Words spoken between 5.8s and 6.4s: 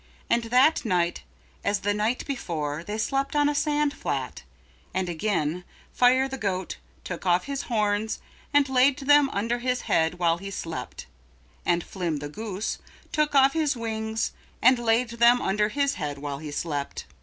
Fire the